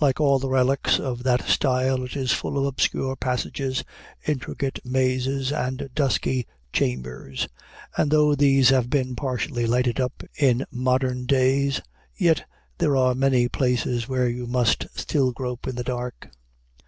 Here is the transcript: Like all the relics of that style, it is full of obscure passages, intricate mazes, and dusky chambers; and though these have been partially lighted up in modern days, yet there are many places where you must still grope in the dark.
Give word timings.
Like 0.00 0.18
all 0.20 0.40
the 0.40 0.48
relics 0.48 0.98
of 0.98 1.22
that 1.22 1.42
style, 1.46 2.02
it 2.02 2.16
is 2.16 2.32
full 2.32 2.58
of 2.58 2.66
obscure 2.66 3.14
passages, 3.14 3.84
intricate 4.26 4.80
mazes, 4.84 5.52
and 5.52 5.88
dusky 5.94 6.48
chambers; 6.72 7.46
and 7.96 8.10
though 8.10 8.34
these 8.34 8.70
have 8.70 8.90
been 8.90 9.14
partially 9.14 9.66
lighted 9.66 10.00
up 10.00 10.24
in 10.36 10.64
modern 10.72 11.24
days, 11.24 11.80
yet 12.16 12.44
there 12.78 12.96
are 12.96 13.14
many 13.14 13.48
places 13.48 14.08
where 14.08 14.28
you 14.28 14.48
must 14.48 14.88
still 14.96 15.30
grope 15.30 15.68
in 15.68 15.76
the 15.76 15.84
dark. 15.84 16.32